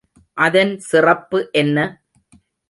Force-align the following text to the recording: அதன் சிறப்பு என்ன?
அதன் 0.37 0.71
சிறப்பு 0.79 1.39
என்ன? 1.53 1.77